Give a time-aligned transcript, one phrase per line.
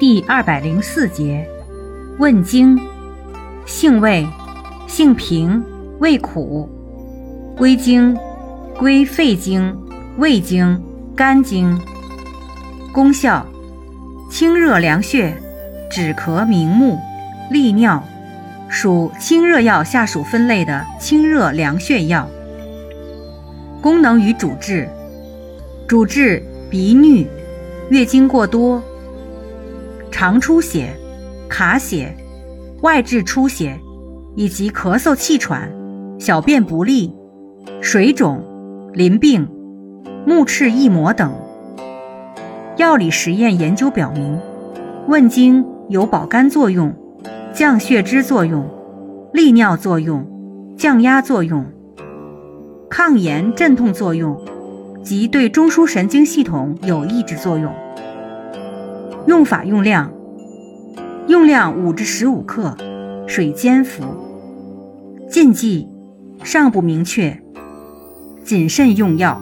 [0.00, 1.46] 第二百零四节，
[2.16, 2.80] 问经，
[3.66, 4.26] 性味，
[4.86, 5.62] 性平，
[5.98, 6.66] 味苦，
[7.54, 8.16] 归经，
[8.78, 9.76] 归肺经、
[10.16, 10.82] 胃经、
[11.14, 11.78] 肝经。
[12.94, 13.46] 功效，
[14.30, 15.36] 清热凉血，
[15.90, 16.98] 止咳明目，
[17.50, 18.02] 利尿，
[18.70, 22.26] 属清热药下属分类的清热凉血药。
[23.82, 24.88] 功能与主治，
[25.86, 27.26] 主治鼻衄、
[27.90, 28.82] 月经过多。
[30.20, 30.94] 肠出血、
[31.48, 32.14] 卡血、
[32.82, 33.80] 外痔出血，
[34.36, 35.72] 以及咳嗽气喘、
[36.18, 37.10] 小便不利、
[37.80, 38.44] 水肿、
[38.92, 39.48] 淋病、
[40.26, 41.32] 目赤翳膜等。
[42.76, 44.38] 药理实验研究表明，
[45.08, 46.94] 问经有保肝作用、
[47.54, 48.68] 降血脂作用、
[49.32, 50.26] 利尿作用、
[50.76, 51.64] 降压作用、
[52.90, 54.38] 抗炎镇痛作用
[55.02, 57.72] 及对中枢神经系统有抑制作用。
[59.26, 60.10] 用法用量：
[61.28, 62.76] 用量五至十五克，
[63.26, 64.02] 水煎服。
[65.28, 65.88] 禁忌：
[66.42, 67.42] 尚不明确，
[68.42, 69.40] 谨慎用药。